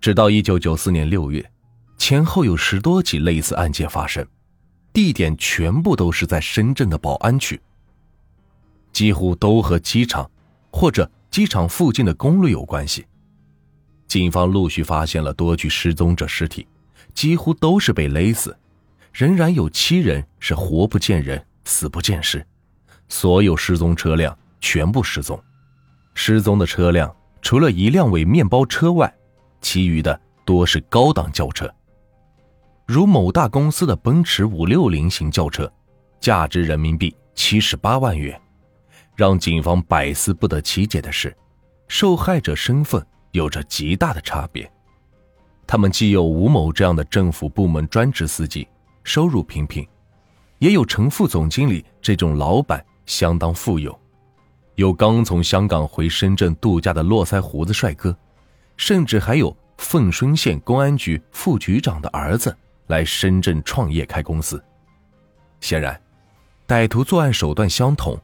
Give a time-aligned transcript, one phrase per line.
[0.00, 1.44] 直到一九九四年六月，
[1.98, 4.26] 前后有十多起类似案件发生，
[4.94, 7.60] 地点全部都是在深圳的宝安区，
[8.94, 10.28] 几乎都和机场
[10.72, 13.06] 或者机场附近的公路有关系。
[14.08, 16.66] 警方陆续发现了多具失踪者尸体，
[17.12, 18.56] 几乎都是被勒死，
[19.12, 22.44] 仍然有七人是活不见人，死不见尸，
[23.06, 25.38] 所有失踪车辆全部失踪。
[26.14, 29.14] 失踪的车辆除了一辆为面包车外，
[29.60, 31.72] 其余的多是高档轿车，
[32.86, 35.72] 如某大公司的奔驰五六零型轿车，
[36.20, 38.40] 价值人民币七十八万元。
[39.16, 41.36] 让警方百思不得其解的是，
[41.88, 43.04] 受害者身份。
[43.32, 44.68] 有着极大的差别，
[45.64, 48.66] 他们既有吴某这样的政府部门专职司机，
[49.04, 49.86] 收入平平，
[50.58, 53.96] 也有陈副总经理这种老板，相当富有，
[54.74, 58.18] 有刚从香港回深圳度假的络腮胡子帅哥，
[58.80, 64.62] 甚至还有凤顺县公安局副局长的儿子来深圳创业开公司。
[65.60, 66.00] 显然，
[66.66, 68.18] 歹徒作案手段相同，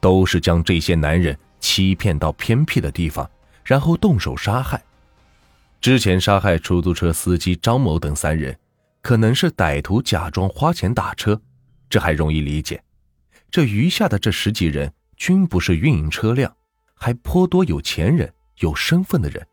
[0.00, 3.30] 都是将这些男人欺骗到偏僻的地方。
[3.62, 4.82] 然后动手杀害。
[5.80, 8.58] 之前杀害出租车司机张某等三人，
[9.02, 11.40] 可能是歹徒假装花钱打车，
[11.88, 12.82] 这还容易理解。
[13.48, 16.52] 这余下的这十几人均不是运营车辆，
[16.94, 19.46] 还颇多有钱人、有身份的人，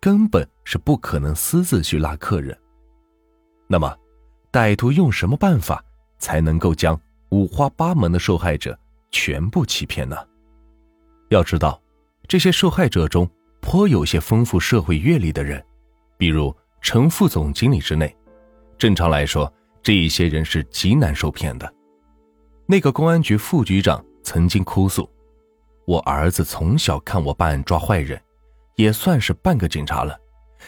[0.00, 2.56] 根本是不可能私自去拉客人。
[3.68, 3.94] 那么，
[4.50, 5.84] 歹徒用什么办法
[6.18, 8.78] 才能够将五花八门的受害者
[9.10, 10.16] 全部欺骗呢？
[11.28, 11.80] 要知道，
[12.26, 13.30] 这些受害者中。
[13.62, 15.62] 颇有些丰富社会阅历的人，
[16.16, 18.16] 比如陈副总经理之内，
[18.78, 21.70] 正常来说，这一些人是极难受骗的。
[22.64, 25.06] 那个公安局副局长曾经哭诉
[25.86, 28.18] ：“我儿子从小看我办案抓坏人，
[28.80, 30.18] 也算是半个警察了，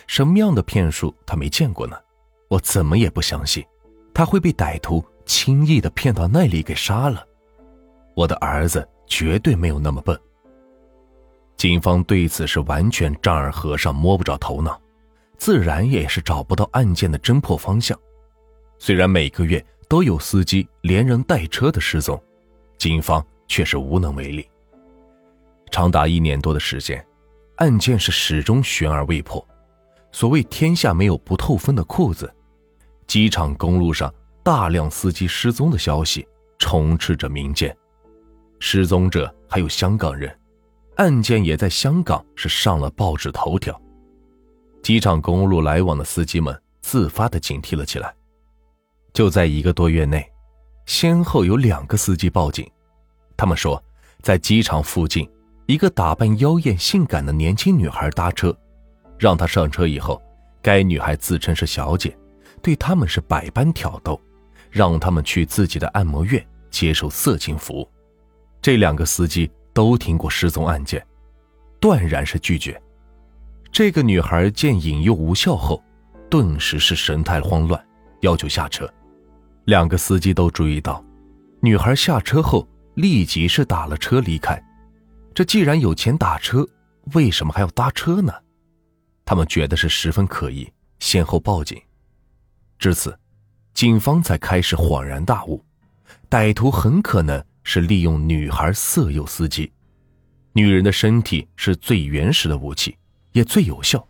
[0.06, 1.96] 什么样的骗术他没见过呢？
[2.48, 3.64] 我怎么也不相信，
[4.12, 7.26] 他会被歹徒轻易的骗到那里给杀了。
[8.14, 10.18] 我的儿子绝对没有那么笨。”
[11.56, 14.78] 警方对此是完全丈二和尚摸不着头脑，
[15.38, 17.98] 自然也是找不到案件的侦破方向。
[18.78, 22.22] 虽然每个月都有司机连人带车的失踪，
[22.76, 24.46] 警方却是无能为力。
[25.70, 27.02] 长达一年多的时间，
[27.62, 29.46] 案件是始终悬而未破。
[30.10, 32.28] 所谓“天下没有不透风的裤子”，
[33.06, 34.12] 机场公路上
[34.42, 36.26] 大量司机失踪的消息
[36.58, 37.74] 充斥着民间，
[38.58, 40.36] 失踪者还有香港人。
[40.96, 43.80] 案件也在香港是上了报纸头条，
[44.82, 48.12] 机场公路来往的司机们自发的警惕了起来。
[49.12, 50.28] 就在一个多月内，
[50.86, 52.68] 先后有两个司机报警，
[53.36, 53.80] 他们说，
[54.20, 55.30] 在机场附近，
[55.66, 58.56] 一个打扮妖艳性感的年轻女孩搭车，
[59.18, 60.20] 让她上车以后，
[60.60, 62.16] 该女孩自称是小姐，
[62.62, 64.20] 对他们是百般挑逗，
[64.70, 67.88] 让他们去自己的按摩院接受色情服务。
[68.60, 69.50] 这两个司机。
[69.74, 71.02] 都听过失踪案件，
[71.80, 72.78] 断然是拒绝。
[73.70, 75.82] 这个女孩见引诱无效后，
[76.28, 77.82] 顿时是神态慌乱，
[78.20, 78.86] 要求下车。
[79.64, 81.02] 两个司机都注意到，
[81.60, 84.62] 女孩下车后立即是打了车离开。
[85.34, 86.66] 这既然有钱打车，
[87.14, 88.32] 为什么还要搭车呢？
[89.24, 91.80] 他们觉得是十分可疑，先后报警。
[92.78, 93.18] 至此，
[93.74, 95.64] 警方才开始恍然大悟，
[96.28, 97.42] 歹徒很可能。
[97.64, 99.70] 是利用女孩色诱司机，
[100.52, 102.98] 女人的身体是最原始的武器，
[103.30, 104.04] 也最有效。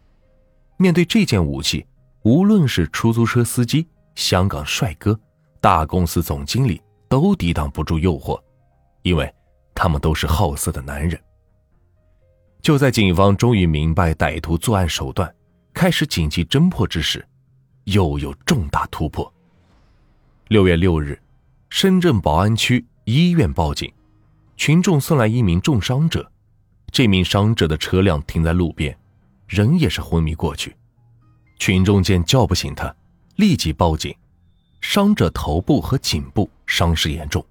[0.78, 1.84] 面对这件武器，
[2.22, 5.20] 无论是出租车司机、香港帅哥、
[5.60, 8.40] 大公司总经理，都抵挡不住诱惑，
[9.02, 9.30] 因为
[9.74, 11.20] 他们都是好色的男人。
[12.60, 15.34] 就在警方终于明白歹徒作案手段，
[15.72, 17.26] 开始紧急侦破之时，
[17.84, 19.32] 又有重大突破。
[20.48, 21.20] 六月六日，
[21.70, 22.84] 深圳宝安区。
[23.04, 23.92] 医院报警，
[24.56, 26.30] 群众送来一名重伤者。
[26.92, 28.96] 这名伤者的车辆停在路边，
[29.48, 30.76] 人也是昏迷过去。
[31.58, 32.94] 群众见叫不醒他，
[33.34, 34.14] 立即报警。
[34.80, 37.44] 伤者头部和颈部伤势严重，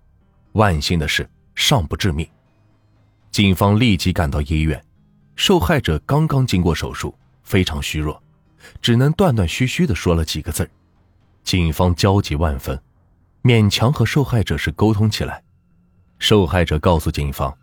[0.53, 1.29] 万幸的是
[1.61, 2.27] 尚不致命。
[3.29, 4.83] 警方立即赶到医院，
[5.35, 8.19] 受害者刚刚经过手术，非常虚弱，
[8.81, 10.67] 只能断断续续的说了几个字
[11.43, 12.77] 警方焦急万分。
[13.43, 15.43] 勉强和受害者是沟通起来，
[16.17, 17.55] 受害者告诉警方，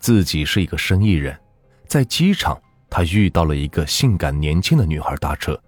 [0.00, 1.38] 自己是一个生意人，
[1.86, 2.60] 在机场
[2.90, 5.58] 他遇到了一个性感年轻的女孩搭车，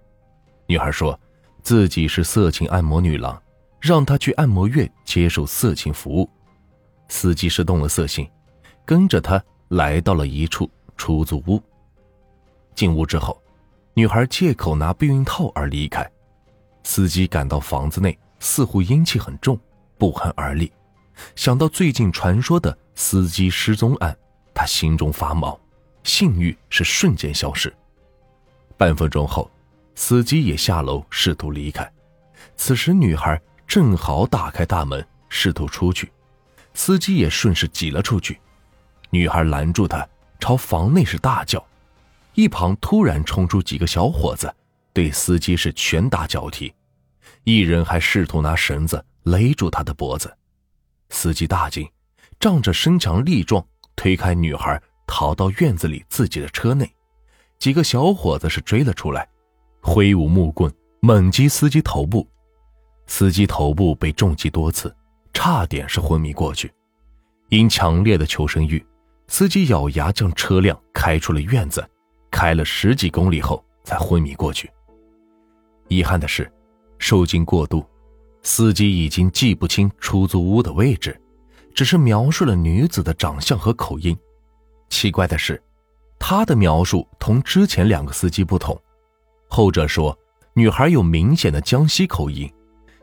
[0.65, 1.17] 女孩说
[1.63, 3.41] 自己是色情按摩女郎，
[3.79, 6.29] 让他去按摩院接受色情服务，
[7.09, 8.29] 司机是动了色心，
[8.85, 11.61] 跟着他来到了一处出租屋，
[12.75, 13.41] 进屋之后，
[13.93, 16.09] 女孩借口拿避孕套而离开。
[16.83, 19.59] 司机感到房子内，似乎阴气很重，
[19.97, 20.71] 不寒而栗。
[21.35, 24.15] 想到最近传说的司机失踪案，
[24.53, 25.59] 他心中发毛，
[26.03, 27.73] 性欲是瞬间消失。
[28.77, 29.49] 半分钟后，
[29.95, 31.91] 司机也下楼试图离开。
[32.55, 36.11] 此时，女孩正好打开大门，试图出去，
[36.77, 38.39] 司机也顺势挤了出去。
[39.09, 40.07] 女孩拦住他，
[40.39, 41.65] 朝房内是大叫。
[42.35, 44.53] 一旁突然冲出几个小伙子，
[44.93, 46.71] 对司机是拳打脚踢，
[47.43, 50.31] 一人还试图拿绳子勒住他的脖子。
[51.09, 51.89] 司机大惊，
[52.39, 53.65] 仗着身强力壮，
[53.95, 56.87] 推开女孩，逃到院子里自己的车内。
[57.57, 59.27] 几个小伙子是追了出来，
[59.81, 62.27] 挥舞木棍猛击司机头部，
[63.07, 64.95] 司机头部被重击多次，
[65.33, 66.71] 差点是昏迷过去。
[67.49, 68.85] 因强烈的求生欲，
[69.27, 71.87] 司机咬牙将车辆开出了院子，
[72.29, 74.69] 开了十几公里后才昏迷过去。
[75.87, 76.51] 遗憾的是，
[76.99, 77.85] 受惊过度。
[78.43, 81.19] 司机已经记不清出租屋的位置，
[81.73, 84.17] 只是描述了女子的长相和口音。
[84.89, 85.61] 奇怪的是，
[86.17, 88.79] 他的描述同之前两个司机不同，
[89.49, 90.17] 后者说
[90.53, 92.49] 女孩有明显的江西口音，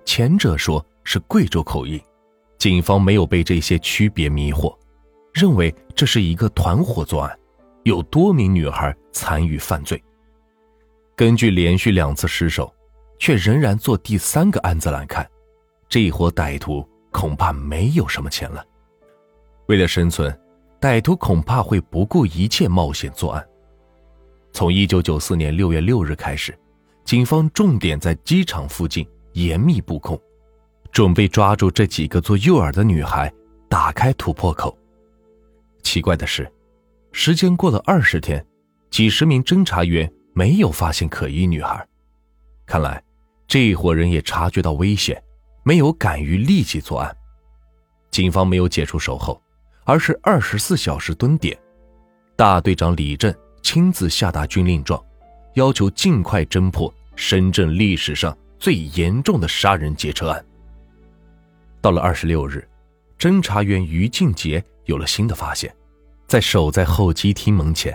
[0.05, 2.01] 前者说是贵州口音。
[2.65, 4.75] 警方没有被这些区别迷惑，
[5.35, 7.39] 认为这是一个团伙作案，
[7.83, 10.03] 有多名女孩参与犯罪。
[11.15, 12.75] 根据连续两次失手，
[13.19, 15.31] 却仍然做第三个案子来看。
[15.91, 16.83] 这伙歹徒
[17.13, 18.65] 恐怕没有什么钱了。
[19.67, 20.35] 为了生存，
[20.81, 23.47] 歹徒恐怕会不顾一切冒险作案。
[24.53, 26.59] 从一九九四年六月六日开始，
[27.05, 30.19] 警方重点在机场附近严密布控，
[30.95, 33.31] 准备抓住这几个做诱饵的女孩，
[33.69, 34.79] 打开突破口。
[35.83, 36.49] 奇怪的是，
[37.11, 38.47] 时间过了二十天，
[38.91, 41.85] 几十名侦查员没有发现可疑女孩。
[42.65, 43.03] 看来，
[43.49, 45.21] 这伙人也察觉到危险。
[45.65, 47.17] 没有敢于立即作案，
[48.11, 49.43] 警方没有解除守候，
[49.85, 51.59] 而是二十四小时蹲点。
[52.37, 55.03] 大队长李振亲自下达军令状，
[55.55, 60.45] 要求尽快侦破深圳历史上最严重的杀人劫车案。
[61.85, 62.67] 到了二十六日，
[63.19, 65.71] 侦查员于静杰有了新的发现，
[66.27, 67.95] 在守在候机厅门前，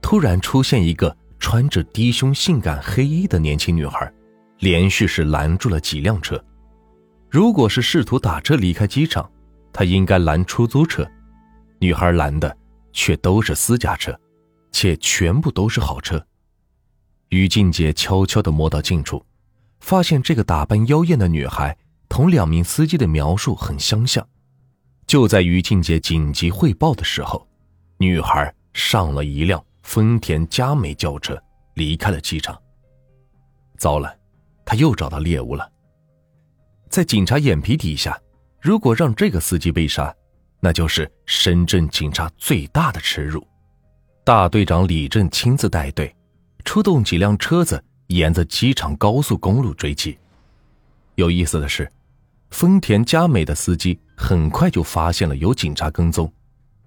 [0.00, 4.08] 突然出现一个穿着低胸性感黑衣的年轻女孩，
[4.60, 6.40] 连续是拦住了几辆车。
[7.28, 9.28] 如果是试图打车离开机场，
[9.72, 11.04] 他应该拦出租车。
[11.80, 12.56] 女孩拦的
[12.92, 14.16] 却都是私家车，
[14.70, 16.24] 且全部都是好车。
[17.30, 19.26] 于静杰悄悄地摸到近处，
[19.80, 21.76] 发现这个打扮妖艳的女孩
[22.08, 24.26] 同两名司机的描述很相像。
[25.06, 27.46] 就在于静杰紧急汇报的时候，
[27.98, 31.40] 女孩上了一辆丰田佳美轿车，
[31.74, 32.58] 离开了机场。
[33.76, 34.16] 糟了，
[34.64, 35.70] 他又找到猎物了。
[36.88, 38.18] 在警察眼皮底下，
[38.60, 40.14] 如果让这个司机被杀，
[40.60, 43.46] 那就是深圳警察最大的耻辱。
[44.24, 46.14] 大队长李振亲自带队，
[46.64, 50.16] 出动几辆车子，沿着机场高速公路追击。
[51.16, 51.90] 有意思的是，
[52.50, 56.32] 丰田佳美的司机很快就发现了有警察跟踪，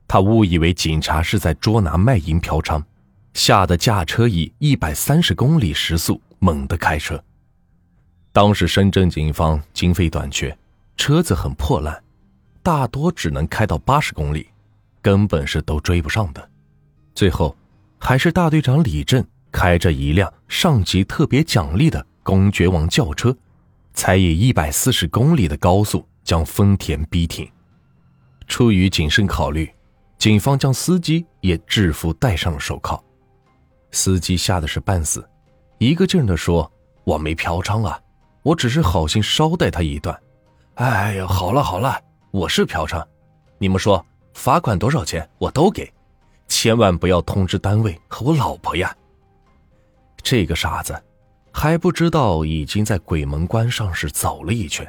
[0.07, 2.83] 他误以为警察是在捉拿卖淫嫖娼，
[3.33, 7.23] 吓得驾车以一百三十公里时速猛地开车。
[8.31, 10.55] 当时深圳警方经费短缺，
[10.95, 12.03] 车子很破烂，
[12.61, 14.47] 大多只能开到八十公里，
[15.01, 16.49] 根本是都追不上的。
[17.15, 17.55] 最后，
[17.97, 23.35] 还是大队长李振开着一辆上级特别奖励的公爵王轿车，
[23.97, 27.49] 才以一百四十公里的高速将丰田逼停。
[28.47, 29.67] 出于谨慎考虑，
[30.19, 33.03] 警方将司机也制服，戴上了手铐。
[33.91, 35.27] 司机吓得是半死，
[35.79, 36.71] 一个劲儿的说
[37.03, 37.99] ：“我没嫖娼啊。”
[38.43, 40.17] 我只是好心捎带他一段，
[40.75, 41.99] 哎呀，好了好了，
[42.31, 43.03] 我是嫖娼，
[43.57, 45.91] 你们说罚款多少钱我都给，
[46.47, 48.95] 千万不要通知单位和我老婆呀。
[50.21, 51.03] 这个傻子
[51.59, 54.87] 还不知道已经在鬼门关上是走了一圈。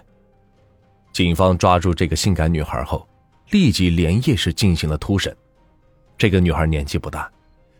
[1.15, 3.09] 警方抓住这个性感女孩后，
[3.49, 5.35] 立即连夜是进行了突审。
[6.19, 7.33] 这个女孩年纪不大，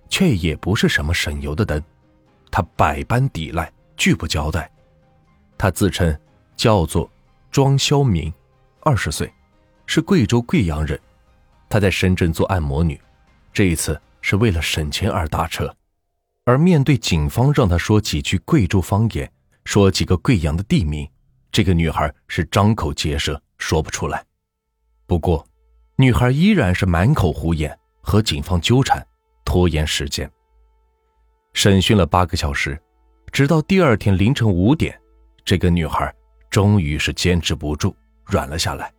[0.09, 1.83] 却也不是什么省油的灯，
[2.51, 4.71] 她百般抵赖，拒不交代。
[5.59, 6.19] 他自称
[6.57, 7.11] 叫做
[7.51, 8.33] 庄肖明，
[8.81, 9.31] 二十岁，
[9.85, 10.99] 是贵州贵阳人。
[11.69, 12.99] 他在深圳做按摩女，
[13.53, 15.71] 这一次是为了省钱而打车。
[16.49, 19.31] 而面对警方让他说几句贵州方言，
[19.67, 21.07] 说几个贵阳的地名，
[21.53, 24.25] 这个女孩是张口结舌说不出来。
[25.07, 25.47] 不过，
[25.97, 29.07] 女孩依然是满口胡言，和警方纠缠，
[29.45, 30.31] 拖延时间。
[31.53, 32.81] 审讯了八个小时，
[33.31, 34.99] 直到第二天凌晨五点，
[35.45, 36.11] 这个女孩
[36.49, 38.91] 终于是坚持不住，软了下来。